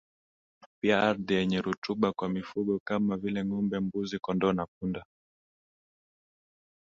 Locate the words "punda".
4.77-5.05